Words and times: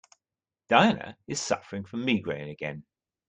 Diana 0.67 1.15
is 1.27 1.39
suffering 1.39 1.85
from 1.85 2.03
migraine 2.03 2.49
again. 2.49 2.85